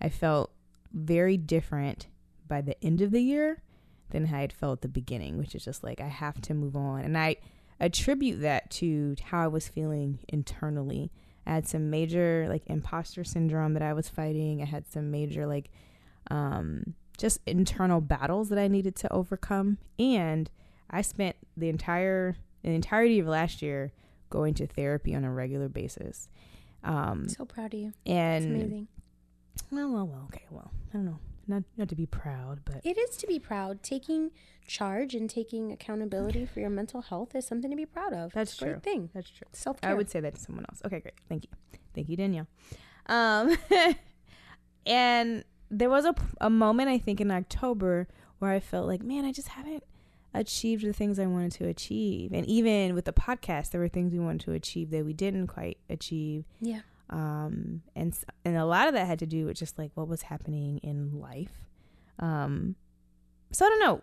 I 0.00 0.08
felt 0.08 0.52
very 0.92 1.36
different 1.36 2.06
by 2.46 2.60
the 2.60 2.82
end 2.82 3.00
of 3.00 3.10
the 3.10 3.20
year 3.20 3.62
than 4.10 4.26
how 4.26 4.38
I 4.38 4.42
had 4.42 4.52
felt 4.52 4.78
at 4.78 4.82
the 4.82 4.88
beginning, 4.88 5.38
which 5.38 5.54
is 5.54 5.64
just 5.64 5.84
like 5.84 6.00
I 6.00 6.08
have 6.08 6.40
to 6.42 6.54
move 6.54 6.76
on. 6.76 7.00
And 7.00 7.18
I 7.18 7.36
attribute 7.80 8.40
that 8.40 8.70
to 8.70 9.16
how 9.22 9.44
I 9.44 9.48
was 9.48 9.68
feeling 9.68 10.20
internally. 10.28 11.10
I 11.46 11.52
had 11.52 11.68
some 11.68 11.90
major 11.90 12.46
like 12.48 12.62
imposter 12.66 13.24
syndrome 13.24 13.74
that 13.74 13.82
I 13.82 13.92
was 13.92 14.08
fighting. 14.08 14.62
I 14.62 14.66
had 14.66 14.90
some 14.90 15.10
major 15.10 15.46
like 15.46 15.70
um 16.30 16.94
just 17.16 17.40
internal 17.46 18.00
battles 18.00 18.48
that 18.48 18.58
I 18.58 18.68
needed 18.68 18.96
to 18.96 19.12
overcome. 19.12 19.78
And 19.98 20.50
I 20.90 21.02
spent 21.02 21.36
the 21.56 21.68
entire 21.68 22.36
the 22.62 22.70
entirety 22.70 23.18
of 23.18 23.26
last 23.26 23.62
year 23.62 23.92
going 24.30 24.54
to 24.54 24.66
therapy 24.66 25.14
on 25.14 25.24
a 25.24 25.32
regular 25.32 25.68
basis. 25.68 26.28
Um 26.84 27.28
so 27.28 27.44
proud 27.44 27.74
of 27.74 27.80
you. 27.80 27.88
It's 28.04 28.10
and 28.44 28.44
amazing. 28.46 28.88
well, 29.70 29.90
well, 29.92 30.06
well, 30.06 30.24
okay, 30.32 30.44
well, 30.50 30.70
I 30.90 30.96
don't 30.96 31.06
know. 31.06 31.18
not 31.46 31.62
not 31.76 31.88
to 31.88 31.94
be 31.96 32.06
proud, 32.06 32.60
but 32.64 32.80
It 32.84 32.96
is 32.98 33.16
to 33.18 33.26
be 33.26 33.38
proud. 33.38 33.82
Taking 33.82 34.30
charge 34.66 35.14
and 35.14 35.30
taking 35.30 35.72
accountability 35.72 36.44
for 36.46 36.60
your 36.60 36.68
mental 36.70 37.00
health 37.00 37.34
is 37.34 37.46
something 37.46 37.70
to 37.70 37.76
be 37.76 37.86
proud 37.86 38.12
of. 38.12 38.32
That's 38.32 38.52
It's 38.52 38.60
a 38.60 38.64
great 38.64 38.72
true. 38.74 38.80
thing. 38.80 39.10
that's 39.14 39.30
true. 39.30 39.46
Self 39.52 39.80
care. 39.80 39.90
I 39.90 39.94
would 39.94 40.10
say 40.10 40.20
that 40.20 40.34
to 40.34 40.40
someone 40.40 40.66
else. 40.68 40.82
Okay, 40.84 41.00
great. 41.00 41.14
Thank 41.28 41.44
you. 41.44 41.50
Thank 41.94 42.08
you, 42.10 42.16
Danielle. 42.16 42.46
Um, 43.06 43.56
and 44.86 45.44
there 45.70 45.90
was 45.90 46.04
a, 46.04 46.14
a 46.40 46.50
moment, 46.50 46.88
I 46.88 46.98
think, 46.98 47.20
in 47.20 47.30
October 47.30 48.08
where 48.38 48.52
I 48.52 48.60
felt 48.60 48.86
like, 48.86 49.02
man, 49.02 49.24
I 49.24 49.32
just 49.32 49.48
haven't 49.48 49.82
achieved 50.34 50.84
the 50.84 50.92
things 50.92 51.18
I 51.18 51.26
wanted 51.26 51.52
to 51.52 51.66
achieve. 51.66 52.32
And 52.32 52.46
even 52.46 52.94
with 52.94 53.04
the 53.04 53.12
podcast, 53.12 53.70
there 53.70 53.80
were 53.80 53.88
things 53.88 54.12
we 54.12 54.18
wanted 54.18 54.42
to 54.42 54.52
achieve 54.52 54.90
that 54.90 55.04
we 55.04 55.12
didn't 55.12 55.46
quite 55.46 55.78
achieve. 55.88 56.44
Yeah. 56.60 56.80
Um, 57.10 57.82
and, 57.96 58.16
and 58.44 58.56
a 58.56 58.66
lot 58.66 58.88
of 58.88 58.94
that 58.94 59.06
had 59.06 59.18
to 59.20 59.26
do 59.26 59.46
with 59.46 59.56
just 59.56 59.78
like 59.78 59.90
what 59.94 60.08
was 60.08 60.22
happening 60.22 60.78
in 60.78 61.18
life. 61.18 61.66
Um, 62.18 62.76
so 63.52 63.64
I 63.64 63.68
don't 63.70 63.80
know. 63.80 64.02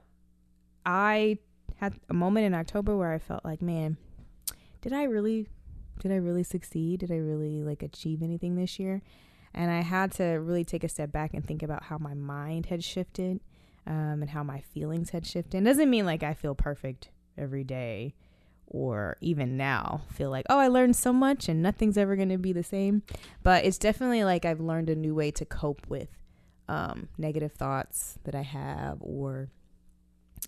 I 0.85 1.37
had 1.77 1.95
a 2.09 2.13
moment 2.13 2.45
in 2.45 2.53
October 2.53 2.97
where 2.97 3.11
I 3.11 3.19
felt 3.19 3.45
like, 3.45 3.61
man, 3.61 3.97
did 4.81 4.93
I 4.93 5.03
really 5.03 5.47
did 5.99 6.11
I 6.11 6.15
really 6.15 6.43
succeed? 6.43 6.99
Did 6.99 7.11
I 7.11 7.17
really 7.17 7.63
like 7.63 7.81
achieve 7.81 8.21
anything 8.21 8.55
this 8.55 8.79
year? 8.79 9.01
And 9.53 9.71
I 9.71 9.81
had 9.81 10.11
to 10.13 10.23
really 10.23 10.65
take 10.65 10.83
a 10.83 10.89
step 10.89 11.11
back 11.11 11.33
and 11.33 11.45
think 11.45 11.63
about 11.63 11.83
how 11.83 11.97
my 11.97 12.13
mind 12.13 12.65
had 12.65 12.83
shifted 12.83 13.39
um, 13.87 14.21
and 14.21 14.29
how 14.29 14.43
my 14.43 14.61
feelings 14.61 15.11
had 15.11 15.25
shifted. 15.25 15.61
It 15.61 15.65
doesn't 15.65 15.89
mean 15.89 16.05
like 16.05 16.23
I 16.23 16.33
feel 16.33 16.55
perfect 16.55 17.09
every 17.37 17.63
day 17.63 18.13
or 18.67 19.17
even 19.21 19.57
now 19.57 20.01
feel 20.11 20.29
like, 20.29 20.45
oh, 20.49 20.57
I 20.57 20.67
learned 20.67 20.95
so 20.95 21.13
much 21.13 21.47
and 21.47 21.61
nothing's 21.61 21.97
ever 21.97 22.15
going 22.15 22.29
to 22.29 22.37
be 22.37 22.53
the 22.53 22.63
same. 22.63 23.03
But 23.43 23.65
it's 23.65 23.77
definitely 23.77 24.23
like 24.23 24.45
I've 24.45 24.59
learned 24.59 24.89
a 24.89 24.95
new 24.95 25.13
way 25.13 25.31
to 25.31 25.45
cope 25.45 25.85
with 25.87 26.09
um, 26.67 27.09
negative 27.17 27.53
thoughts 27.53 28.17
that 28.23 28.35
I 28.35 28.41
have 28.41 28.97
or 29.01 29.49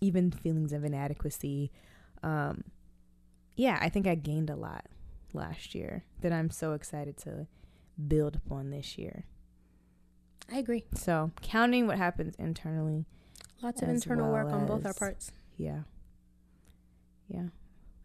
even 0.01 0.32
feelings 0.32 0.74
of 0.74 0.84
inadequacy. 0.84 1.72
Um, 2.24 2.63
yeah, 3.56 3.77
I 3.82 3.89
think 3.89 4.08
I 4.08 4.15
gained 4.15 4.50
a 4.50 4.56
lot 4.56 4.86
last 5.34 5.75
year 5.75 6.03
that 6.22 6.32
I'm 6.32 6.50
so 6.50 6.74
excited 6.74 7.17
to 7.17 7.48
build 8.08 8.36
upon 8.36 8.70
this 8.72 8.98
year. 8.98 9.25
I 10.51 10.58
agree. 10.58 10.86
So, 10.94 11.32
counting 11.41 11.88
what 11.88 11.98
happens 11.98 12.36
internally, 12.38 13.06
Lots 13.62 13.82
of 13.82 13.90
internal 13.90 14.32
work 14.32 14.48
well 14.48 14.56
on 14.60 14.66
both 14.68 14.86
our 14.86 14.94
parts, 14.94 15.32
yeah. 15.58 15.82
Yeah. 17.28 17.48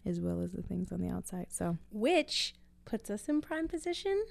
As 0.05 0.19
well 0.21 0.41
as 0.43 0.53
the 0.53 0.63
things 0.63 0.91
on 0.91 1.01
the 1.01 1.09
outside. 1.09 1.47
So, 1.51 1.79
which 1.93 2.55
puts 2.85 3.11
us 3.11 3.29
in 3.29 3.41
prime 3.41 3.69
position. 3.69 4.25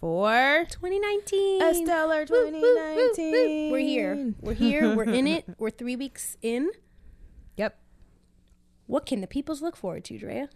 for 0.00 0.66
2019. 0.70 1.62
a 1.62 1.74
stellar 1.74 2.24
Woo, 2.28 2.46
woo, 2.46 2.52
woo, 2.52 2.60
woo. 2.60 3.12
2019. 3.14 3.70
We're 3.70 3.78
here. 3.78 4.32
We're 4.40 4.54
here. 4.54 4.94
We're 4.96 5.04
in 5.04 5.26
it. 5.28 5.44
We're 5.58 5.70
three 5.70 5.94
weeks 5.96 6.36
in. 6.42 6.70
Yep. 7.56 7.78
What 8.86 9.06
can 9.06 9.20
the 9.20 9.26
peoples 9.26 9.62
look 9.62 9.76
forward 9.76 10.04
to, 10.06 10.18
Drea? 10.18 10.48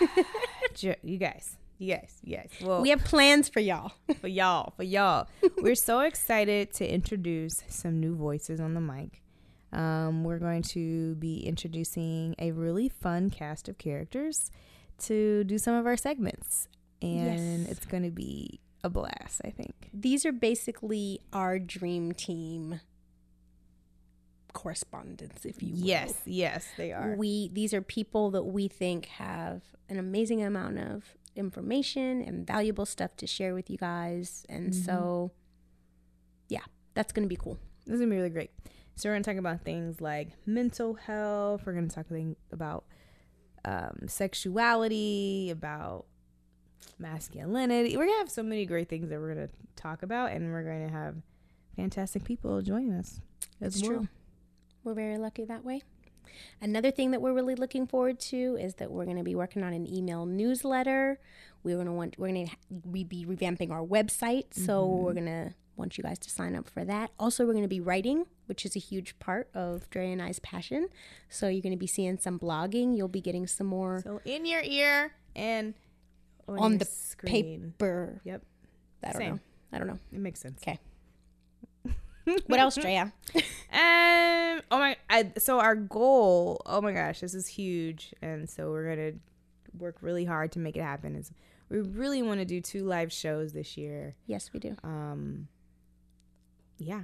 You 1.02 1.18
guys. 1.18 1.56
You 1.78 1.96
guys. 1.96 2.20
Well, 2.60 2.82
We 2.82 2.90
have 2.90 3.04
plans 3.04 3.48
for 3.48 3.60
y'all. 3.60 3.92
for 4.20 4.28
y'all, 4.28 4.72
for 4.76 4.82
y'all. 4.82 5.28
we're 5.58 5.74
so 5.76 6.00
excited 6.00 6.72
to 6.74 6.88
introduce 6.92 7.62
some 7.68 8.00
new 8.00 8.16
voices 8.16 8.60
on 8.60 8.74
the 8.74 8.80
mic. 8.80 9.22
Um, 9.74 10.24
we're 10.24 10.38
going 10.38 10.62
to 10.62 11.14
be 11.16 11.40
introducing 11.40 12.34
a 12.38 12.52
really 12.52 12.88
fun 12.88 13.30
cast 13.30 13.68
of 13.68 13.76
characters 13.78 14.50
to 15.00 15.44
do 15.44 15.58
some 15.58 15.74
of 15.74 15.86
our 15.86 15.96
segments, 15.96 16.68
and 17.02 17.60
Yes. 17.62 17.70
it's 17.70 17.86
going 17.86 18.04
to 18.04 18.10
be 18.10 18.60
a 18.84 18.88
blast. 18.90 19.40
I 19.44 19.50
think. 19.50 19.90
These 19.92 20.24
are 20.24 20.32
basically 20.32 21.20
our 21.32 21.58
dream 21.58 22.12
team 22.12 22.80
correspondents, 24.52 25.44
if 25.44 25.62
you 25.62 25.72
will. 25.74 25.80
Yes, 25.80 26.14
yes, 26.24 26.66
they 26.76 26.92
are. 26.92 27.14
We 27.16 27.48
these 27.48 27.74
are 27.74 27.80
people 27.82 28.30
that 28.32 28.44
we 28.44 28.68
think 28.68 29.06
have 29.06 29.62
an 29.88 29.98
amazing 29.98 30.42
amount 30.42 30.78
of 30.78 31.16
information 31.36 32.22
and 32.22 32.46
valuable 32.46 32.86
stuff 32.86 33.16
to 33.16 33.26
share 33.26 33.54
with 33.54 33.68
you 33.68 33.76
guys. 33.76 34.44
And 34.48 34.70
Mm-hmm. 34.72 34.82
so 34.84 35.32
yeah, 36.48 36.60
that's 36.94 37.12
gonna 37.12 37.26
be 37.26 37.36
cool. 37.36 37.58
This 37.84 37.94
is 37.94 38.00
gonna 38.00 38.10
be 38.10 38.16
really 38.16 38.30
great. 38.30 38.50
So 38.96 39.08
we're 39.08 39.14
gonna 39.16 39.24
talk 39.24 39.36
about 39.36 39.62
things 39.62 40.00
like 40.00 40.28
mental 40.46 40.94
health. 40.94 41.62
We're 41.66 41.72
gonna 41.74 41.88
talk 41.88 42.06
thing- 42.06 42.36
about 42.52 42.84
um, 43.64 44.06
sexuality, 44.06 45.50
about 45.50 46.04
masculinity. 46.98 47.96
We're 47.96 48.06
gonna 48.06 48.18
have 48.18 48.30
so 48.30 48.42
many 48.42 48.66
great 48.66 48.88
things 48.88 49.08
that 49.10 49.18
we're 49.20 49.34
gonna 49.34 49.48
talk 49.76 50.02
about, 50.02 50.32
and 50.32 50.52
we're 50.52 50.62
gonna 50.62 50.90
have 50.90 51.16
fantastic 51.76 52.24
people 52.24 52.60
join 52.62 52.92
us 52.92 53.20
That's 53.60 53.80
well. 53.82 53.90
true. 53.90 54.08
We're 54.84 54.94
very 54.94 55.18
lucky 55.18 55.44
that 55.44 55.64
way. 55.64 55.82
Another 56.60 56.90
thing 56.90 57.10
that 57.12 57.22
we're 57.22 57.32
really 57.32 57.54
looking 57.54 57.86
forward 57.86 58.18
to 58.20 58.56
is 58.60 58.74
that 58.74 58.90
we're 58.90 59.04
going 59.04 59.16
to 59.16 59.22
be 59.22 59.34
working 59.36 59.62
on 59.62 59.72
an 59.72 59.86
email 59.92 60.26
newsletter. 60.26 61.20
We're 61.62 61.76
going 61.76 61.86
to 61.86 61.92
want 61.92 62.16
we're 62.18 62.28
going 62.28 62.48
to 62.48 62.56
be 62.90 63.24
revamping 63.26 63.70
our 63.70 63.84
website, 63.84 64.52
so 64.52 64.84
Mm-hmm. 64.86 65.04
we're 65.04 65.12
going 65.14 65.26
to 65.26 65.54
want 65.76 65.96
you 65.98 66.04
guys 66.04 66.18
to 66.20 66.30
sign 66.30 66.54
up 66.54 66.68
for 66.68 66.84
that. 66.84 67.10
Also, 67.18 67.44
we're 67.44 67.52
going 67.52 67.64
to 67.64 67.68
be 67.68 67.80
writing, 67.80 68.26
which 68.46 68.64
is 68.64 68.76
a 68.76 68.78
huge 68.78 69.18
part 69.18 69.48
of 69.54 69.88
Dre 69.90 70.10
and 70.12 70.20
I's 70.22 70.38
passion. 70.38 70.88
So 71.28 71.48
you're 71.48 71.62
going 71.62 71.72
to 71.74 71.78
be 71.78 71.86
seeing 71.86 72.18
some 72.18 72.38
blogging. 72.38 72.96
You'll 72.96 73.08
be 73.08 73.20
getting 73.20 73.46
some 73.46 73.66
more 73.66 74.00
So 74.02 74.20
in 74.24 74.46
your 74.46 74.62
ear 74.62 75.12
and 75.34 75.74
on, 76.48 76.58
on 76.58 76.78
the 76.78 76.84
screen. 76.84 77.72
paper. 77.78 78.20
Yep, 78.24 78.42
I 79.02 79.06
don't 79.12 79.16
Same. 79.18 79.30
know. 79.34 79.40
I 79.72 79.78
don't 79.78 79.88
know. 79.88 79.98
it 80.12 80.18
makes 80.20 80.40
sense. 80.40 80.62
Okay. 80.62 80.78
What 82.46 82.58
else, 82.58 82.76
Drea? 82.76 83.12
Um. 83.34 84.60
Oh 84.70 84.78
my. 84.78 84.96
I, 85.10 85.30
so 85.38 85.60
our 85.60 85.74
goal. 85.74 86.62
Oh 86.64 86.80
my 86.80 86.92
gosh, 86.92 87.20
this 87.20 87.34
is 87.34 87.46
huge, 87.46 88.14
and 88.22 88.48
so 88.48 88.70
we're 88.70 88.88
gonna 88.96 89.12
work 89.78 89.96
really 90.00 90.24
hard 90.24 90.52
to 90.52 90.58
make 90.58 90.76
it 90.76 90.82
happen. 90.82 91.16
Is 91.16 91.30
we 91.68 91.80
really 91.80 92.22
want 92.22 92.40
to 92.40 92.46
do 92.46 92.62
two 92.62 92.84
live 92.84 93.12
shows 93.12 93.52
this 93.52 93.76
year. 93.76 94.14
yes, 94.26 94.50
we 94.54 94.60
do. 94.60 94.74
Um. 94.82 95.48
Yeah, 96.78 97.02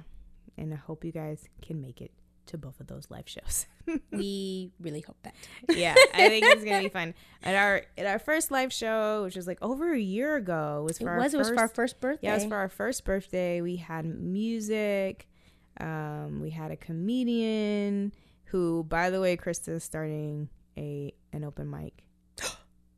and 0.57 0.73
I 0.73 0.77
hope 0.77 1.03
you 1.05 1.11
guys 1.11 1.47
can 1.61 1.81
make 1.81 2.01
it 2.01 2.11
to 2.47 2.57
both 2.57 2.79
of 2.79 2.87
those 2.87 3.07
live 3.09 3.27
shows. 3.29 3.65
We 4.11 4.71
really 4.79 5.01
hope 5.01 5.17
that. 5.23 5.33
yeah, 5.69 5.95
I 6.13 6.29
think 6.29 6.45
it's 6.45 6.63
gonna 6.63 6.81
be 6.83 6.89
fun. 6.89 7.13
At 7.43 7.55
our 7.55 7.81
at 7.97 8.05
our 8.05 8.19
first 8.19 8.51
live 8.51 8.71
show, 8.71 9.23
which 9.23 9.35
was 9.35 9.47
like 9.47 9.57
over 9.61 9.91
a 9.93 9.99
year 9.99 10.35
ago, 10.35 10.83
was 10.87 10.97
It 10.99 11.03
for 11.03 11.09
our 11.09 11.17
was. 11.17 11.33
It 11.33 11.37
was 11.37 11.49
for 11.49 11.55
our 11.57 11.67
first- 11.67 11.75
first 11.75 11.99
birthday. 11.99 12.27
Yeah, 12.27 12.33
it 12.33 12.35
was 12.35 12.45
for 12.45 12.55
our 12.57 12.69
first 12.69 13.03
birthday. 13.05 13.61
We 13.61 13.77
had 13.77 14.05
music. 14.05 15.27
Um, 15.79 16.41
we 16.41 16.51
had 16.51 16.69
a 16.71 16.75
comedian 16.77 18.13
who, 18.45 18.83
by 18.83 19.09
the 19.09 19.19
way, 19.19 19.35
Krista 19.37 19.69
is 19.69 19.83
starting 19.83 20.49
a 20.77 21.13
an 21.33 21.43
open 21.43 21.69
mic. 21.69 22.03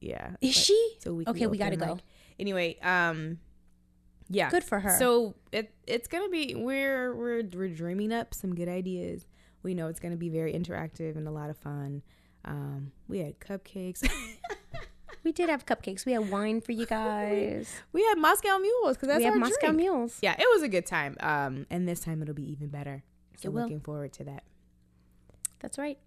Yeah. 0.01 0.31
Is 0.41 0.49
like, 0.57 0.65
she? 0.65 0.95
So 0.99 1.13
we 1.13 1.25
Okay, 1.25 1.47
we 1.47 1.57
gotta 1.57 1.77
go. 1.77 1.97
Anyway, 2.37 2.77
um, 2.81 3.39
yeah. 4.33 4.49
Good 4.49 4.63
for 4.63 4.79
her. 4.79 4.97
So 4.99 5.35
it 5.51 5.73
it's 5.87 6.07
gonna 6.07 6.29
be 6.29 6.55
we're 6.55 7.13
we're 7.15 7.43
we're 7.53 7.69
dreaming 7.69 8.11
up 8.11 8.33
some 8.33 8.53
good 8.55 8.67
ideas. 8.67 9.25
We 9.63 9.73
know 9.73 9.87
it's 9.87 9.99
gonna 9.99 10.17
be 10.17 10.29
very 10.29 10.53
interactive 10.53 11.15
and 11.15 11.27
a 11.27 11.31
lot 11.31 11.49
of 11.49 11.57
fun. 11.57 12.01
Um, 12.45 12.91
we 13.07 13.19
had 13.19 13.39
cupcakes. 13.39 14.07
we 15.23 15.31
did 15.31 15.47
have 15.49 15.65
cupcakes. 15.65 16.05
We 16.05 16.11
had 16.11 16.29
wine 16.29 16.59
for 16.61 16.73
you 16.73 16.85
guys. 16.99 17.69
we 17.93 18.03
had 18.03 18.17
Moscow 18.17 18.57
mules 18.57 18.97
because 18.97 19.07
that's 19.07 19.19
we 19.19 19.23
have 19.25 19.33
our 19.35 19.39
Moscow 19.39 19.67
drink. 19.67 19.77
mules. 19.77 20.17
yeah, 20.21 20.33
it 20.37 20.47
was 20.53 20.61
a 20.63 20.67
good 20.67 20.85
time. 20.85 21.15
Um, 21.21 21.65
and 21.69 21.87
this 21.87 22.01
time 22.01 22.21
it'll 22.21 22.33
be 22.35 22.51
even 22.51 22.67
better. 22.67 23.03
So 23.37 23.47
It 23.47 23.53
will. 23.53 23.61
looking 23.63 23.79
forward 23.79 24.11
to 24.13 24.23
that. 24.25 24.43
That's 25.59 25.77
right. 25.77 25.97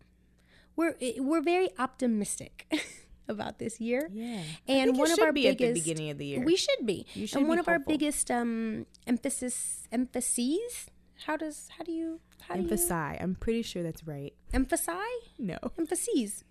We're 0.77 0.95
we're 1.19 1.41
very 1.41 1.71
optimistic 1.79 2.67
about 3.29 3.59
this 3.59 3.81
year. 3.81 4.09
Yeah, 4.13 4.43
And 4.69 4.97
one 4.99 5.11
of 5.11 5.19
our 5.19 5.33
be 5.33 5.49
at 5.49 5.59
the 5.59 5.65
biggest 5.67 5.85
beginning 5.87 6.11
of 6.11 6.19
the 6.19 6.27
year. 6.27 6.45
we 6.45 6.57
should 6.57 6.85
be. 6.87 7.07
You 7.15 7.27
should 7.27 7.39
and 7.41 7.49
one 7.49 7.59
of 7.59 7.69
our 7.69 7.79
biggest 7.79 8.31
um 8.31 8.87
emphasis 9.07 9.87
emphases. 9.93 10.87
How 11.27 11.37
does 11.37 11.69
how 11.79 11.85
do 11.85 11.93
you 11.93 12.21
how 12.43 12.55
do 12.55 12.61
emphasize. 12.63 13.19
I'm 13.21 13.35
pretty 13.35 13.63
sure 13.63 13.83
that's 13.83 14.07
right. 14.07 14.33
emphasize 14.53 15.25
No. 15.39 15.59
emphases? 15.79 16.45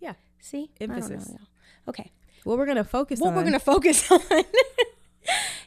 Yeah. 0.00 0.14
See, 0.40 0.70
I 0.80 0.86
don't 0.86 0.98
know, 0.98 1.04
Emphasis. 1.04 1.34
Okay. 1.88 2.10
What 2.44 2.58
we're 2.58 2.66
gonna 2.66 2.82
focus 2.84 3.20
what 3.20 3.28
on. 3.28 3.34
What 3.34 3.40
we're 3.44 3.50
going 3.50 3.60
to 3.60 3.64
focus 3.64 4.10
on 4.10 4.20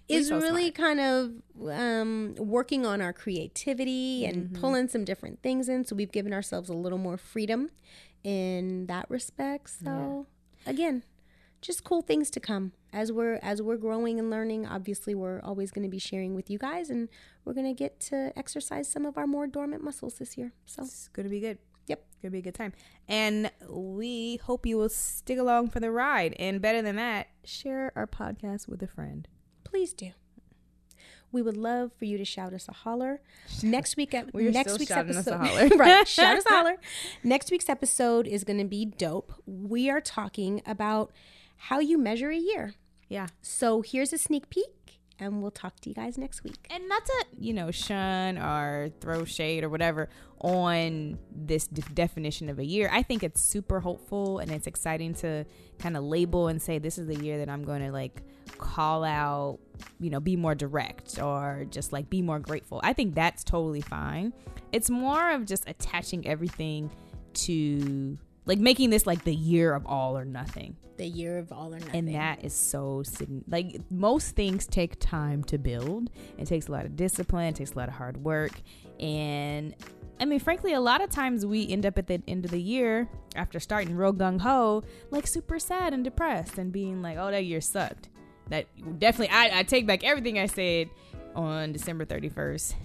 is 0.09 0.29
really 0.31 0.69
kind 0.71 0.99
of 0.99 1.31
um, 1.71 2.35
working 2.37 2.85
on 2.85 3.01
our 3.01 3.13
creativity 3.13 4.25
and 4.25 4.35
Mm-hmm. 4.49 4.61
pulling 4.61 4.87
some 4.89 5.03
different 5.05 5.41
things 5.41 5.69
in. 5.69 5.85
So 5.85 5.95
we've 5.95 6.11
given 6.11 6.33
ourselves 6.33 6.69
a 6.69 6.73
little 6.73 6.97
more 6.97 7.17
freedom 7.17 7.69
in 8.23 8.85
that 8.87 9.09
respect. 9.09 9.69
So 9.83 10.27
again, 10.65 11.03
just 11.61 11.83
cool 11.83 12.01
things 12.01 12.29
to 12.31 12.39
come 12.39 12.73
as 12.93 13.11
we're 13.11 13.35
as 13.41 13.61
we're 13.61 13.77
growing 13.77 14.19
and 14.19 14.29
learning. 14.29 14.65
Obviously, 14.67 15.15
we're 15.15 15.41
always 15.41 15.71
going 15.71 15.83
to 15.83 15.89
be 15.89 15.99
sharing 15.99 16.35
with 16.35 16.49
you 16.49 16.57
guys, 16.59 16.89
and 16.89 17.09
we're 17.43 17.53
going 17.53 17.65
to 17.65 17.73
get 17.73 17.99
to 18.01 18.31
exercise 18.37 18.87
some 18.87 19.05
of 19.05 19.17
our 19.17 19.25
more 19.27 19.47
dormant 19.47 19.83
muscles 19.83 20.15
this 20.15 20.37
year. 20.37 20.51
So 20.65 20.83
It's 20.83 21.07
gonna 21.09 21.29
be 21.29 21.39
good. 21.39 21.57
Yep. 21.87 22.03
Gonna 22.21 22.31
be 22.31 22.39
a 22.39 22.41
good 22.41 22.55
time. 22.55 22.73
And 23.07 23.51
we 23.69 24.37
hope 24.37 24.65
you 24.65 24.77
will 24.77 24.89
stick 24.89 25.37
along 25.37 25.69
for 25.69 25.79
the 25.79 25.91
ride. 25.91 26.35
And 26.39 26.61
better 26.61 26.81
than 26.81 26.95
that, 26.97 27.27
share 27.43 27.91
our 27.95 28.07
podcast 28.07 28.67
with 28.67 28.81
a 28.83 28.87
friend. 28.87 29.27
please 29.63 29.93
do. 29.93 30.11
We 31.35 31.41
would 31.41 31.57
love 31.57 31.91
for 31.99 32.05
you 32.05 32.17
to 32.17 32.23
shout 32.23 32.53
us 32.53 32.67
a 32.69 32.71
holler. 32.71 33.19
Next 33.61 33.97
week, 33.97 34.15
We're 34.33 34.51
next 34.51 34.79
week's 34.79 34.87
shouting 34.87 35.15
us 35.15 35.27
a 35.27 35.35
episode, 35.35 35.75
right? 35.77 36.07
Shout 36.07 36.37
us 36.37 36.45
a 36.45 36.49
holler. 36.49 36.77
Next 37.23 37.51
week's 37.51 37.67
episode 37.67 38.25
is 38.25 38.45
going 38.45 38.57
to 38.57 38.65
be 38.65 38.85
dope. 38.85 39.33
We 39.45 39.89
are 39.89 39.99
talking 39.99 40.61
about 40.65 41.11
how 41.57 41.79
you 41.79 41.97
measure 41.97 42.29
a 42.31 42.37
year. 42.37 42.73
Yeah. 43.09 43.27
So 43.41 43.81
here's 43.81 44.13
a 44.13 44.17
sneak 44.17 44.49
peek, 44.49 44.69
and 45.19 45.41
we'll 45.41 45.51
talk 45.51 45.79
to 45.81 45.89
you 45.89 45.95
guys 45.95 46.17
next 46.17 46.43
week. 46.43 46.67
And 46.69 46.87
not 46.89 47.05
to, 47.05 47.25
you 47.39 47.53
know, 47.53 47.71
shun 47.71 48.37
or 48.37 48.89
throw 48.99 49.25
shade 49.25 49.63
or 49.63 49.69
whatever 49.69 50.09
on 50.39 51.17
this 51.33 51.67
de- 51.67 51.81
definition 51.93 52.49
of 52.49 52.59
a 52.59 52.65
year. 52.65 52.89
I 52.91 53.01
think 53.01 53.23
it's 53.23 53.41
super 53.41 53.79
hopeful 53.79 54.39
and 54.39 54.51
it's 54.51 54.67
exciting 54.67 55.13
to 55.15 55.45
kind 55.79 55.95
of 55.95 56.03
label 56.03 56.47
and 56.47 56.61
say, 56.61 56.79
this 56.79 56.97
is 56.97 57.07
the 57.07 57.15
year 57.15 57.37
that 57.39 57.49
I'm 57.49 57.63
going 57.63 57.81
to 57.81 57.91
like 57.91 58.23
call 58.57 59.03
out, 59.03 59.59
you 59.99 60.09
know, 60.09 60.19
be 60.19 60.35
more 60.35 60.55
direct 60.55 61.21
or 61.21 61.65
just 61.69 61.93
like 61.93 62.09
be 62.09 62.21
more 62.21 62.39
grateful. 62.39 62.81
I 62.83 62.93
think 62.93 63.15
that's 63.15 63.43
totally 63.43 63.81
fine. 63.81 64.33
It's 64.71 64.89
more 64.89 65.31
of 65.31 65.45
just 65.45 65.67
attaching 65.67 66.27
everything 66.27 66.91
to 67.33 68.17
like 68.45 68.59
making 68.59 68.89
this 68.89 69.05
like 69.05 69.23
the 69.23 69.33
year 69.33 69.73
of 69.73 69.85
all 69.85 70.17
or 70.17 70.25
nothing. 70.25 70.75
The 70.97 71.05
year 71.05 71.37
of 71.37 71.51
all 71.51 71.73
or 71.73 71.79
nothing. 71.79 71.95
And 71.95 72.15
that 72.15 72.43
is 72.43 72.53
so 72.53 73.03
like 73.47 73.79
most 73.89 74.35
things 74.35 74.65
take 74.65 74.99
time 74.99 75.43
to 75.45 75.57
build. 75.57 76.09
It 76.37 76.45
takes 76.45 76.67
a 76.67 76.71
lot 76.71 76.85
of 76.85 76.95
discipline, 76.95 77.47
it 77.47 77.55
takes 77.55 77.71
a 77.73 77.77
lot 77.77 77.89
of 77.89 77.95
hard 77.95 78.17
work. 78.17 78.53
And 78.99 79.75
I 80.19 80.25
mean, 80.25 80.39
frankly, 80.39 80.73
a 80.73 80.79
lot 80.79 81.01
of 81.01 81.09
times 81.09 81.45
we 81.45 81.67
end 81.67 81.85
up 81.85 81.97
at 81.97 82.07
the 82.07 82.21
end 82.27 82.45
of 82.45 82.51
the 82.51 82.61
year 82.61 83.09
after 83.35 83.59
starting 83.59 83.95
real 83.95 84.13
gung 84.13 84.39
ho, 84.39 84.83
like 85.11 85.27
super 85.27 85.59
sad 85.59 85.93
and 85.93 86.03
depressed 86.03 86.57
and 86.57 86.71
being 86.71 87.01
like, 87.01 87.17
oh, 87.17 87.31
that 87.31 87.45
year 87.45 87.61
sucked. 87.61 88.09
That 88.49 88.67
definitely, 88.99 89.35
I, 89.35 89.59
I 89.59 89.63
take 89.63 89.87
back 89.87 90.03
everything 90.03 90.39
I 90.39 90.45
said 90.45 90.89
on 91.35 91.73
December 91.73 92.05
31st. 92.05 92.75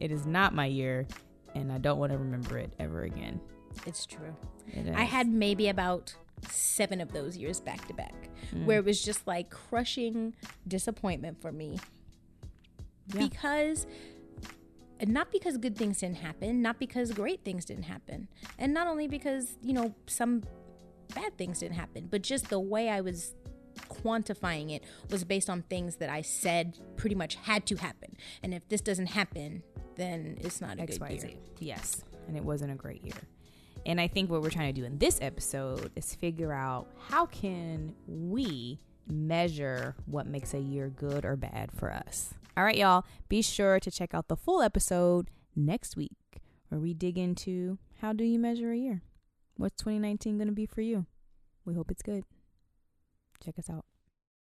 It 0.00 0.12
is 0.12 0.26
not 0.26 0.54
my 0.54 0.66
year, 0.66 1.06
and 1.54 1.72
I 1.72 1.78
don't 1.78 1.98
want 1.98 2.12
to 2.12 2.18
remember 2.18 2.58
it 2.58 2.72
ever 2.78 3.02
again. 3.02 3.40
It's 3.86 4.06
true. 4.06 4.34
It 4.68 4.92
I 4.94 5.02
had 5.04 5.28
maybe 5.28 5.68
about 5.68 6.14
seven 6.48 7.00
of 7.00 7.12
those 7.12 7.36
years 7.36 7.60
back 7.60 7.86
to 7.88 7.94
back 7.94 8.14
Mm. 8.52 8.64
where 8.64 8.78
it 8.78 8.84
was 8.84 9.02
just 9.04 9.26
like 9.26 9.50
crushing 9.50 10.34
disappointment 10.66 11.42
for 11.42 11.52
me. 11.52 11.78
Yeah. 13.12 13.26
Because 13.26 13.86
and 15.00 15.12
not 15.12 15.30
because 15.30 15.56
good 15.58 15.76
things 15.76 15.98
didn't 16.00 16.16
happen, 16.16 16.60
not 16.62 16.78
because 16.78 17.12
great 17.12 17.44
things 17.44 17.64
didn't 17.64 17.84
happen, 17.84 18.28
and 18.58 18.74
not 18.74 18.86
only 18.88 19.06
because, 19.06 19.56
you 19.62 19.72
know, 19.72 19.94
some 20.06 20.42
bad 21.14 21.36
things 21.38 21.60
didn't 21.60 21.76
happen, 21.76 22.08
but 22.10 22.22
just 22.22 22.48
the 22.48 22.58
way 22.58 22.88
I 22.88 23.00
was 23.00 23.34
quantifying 23.90 24.70
it 24.74 24.82
was 25.10 25.22
based 25.24 25.48
on 25.48 25.62
things 25.62 25.96
that 25.96 26.10
I 26.10 26.22
said 26.22 26.78
pretty 26.96 27.14
much 27.14 27.36
had 27.36 27.64
to 27.66 27.76
happen. 27.76 28.16
And 28.42 28.52
if 28.52 28.68
this 28.68 28.80
doesn't 28.80 29.06
happen, 29.06 29.62
then 29.94 30.36
it's 30.40 30.60
not 30.60 30.78
a 30.80 30.86
good 30.86 30.98
year. 30.98 31.08
XYZ. 31.10 31.36
Yes. 31.60 32.02
And 32.26 32.36
it 32.36 32.44
wasn't 32.44 32.72
a 32.72 32.74
great 32.74 33.04
year. 33.04 33.14
And 33.88 33.98
I 33.98 34.06
think 34.06 34.30
what 34.30 34.42
we're 34.42 34.50
trying 34.50 34.74
to 34.74 34.78
do 34.78 34.86
in 34.86 34.98
this 34.98 35.18
episode 35.22 35.90
is 35.96 36.14
figure 36.14 36.52
out 36.52 36.88
how 37.08 37.24
can 37.24 37.94
we 38.06 38.78
measure 39.10 39.96
what 40.04 40.26
makes 40.26 40.52
a 40.52 40.58
year 40.58 40.90
good 40.90 41.24
or 41.24 41.36
bad 41.36 41.70
for 41.72 41.90
us. 41.90 42.34
All 42.54 42.64
right, 42.64 42.76
y'all. 42.76 43.06
Be 43.30 43.40
sure 43.40 43.80
to 43.80 43.90
check 43.90 44.12
out 44.12 44.28
the 44.28 44.36
full 44.36 44.60
episode 44.60 45.30
next 45.56 45.96
week 45.96 46.12
where 46.68 46.78
we 46.78 46.92
dig 46.92 47.16
into 47.16 47.78
how 48.02 48.12
do 48.12 48.24
you 48.24 48.38
measure 48.38 48.72
a 48.72 48.76
year? 48.76 49.00
What's 49.56 49.76
2019 49.82 50.36
going 50.36 50.48
to 50.48 50.52
be 50.52 50.66
for 50.66 50.82
you? 50.82 51.06
We 51.64 51.72
hope 51.72 51.90
it's 51.90 52.02
good. 52.02 52.24
Check 53.42 53.58
us 53.58 53.70
out. 53.70 53.87